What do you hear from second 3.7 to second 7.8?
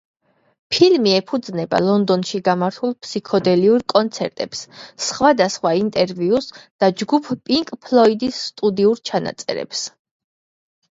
კონცერტებს, სხვადასხვა ინტერვიუს და ჯგუფ პინკ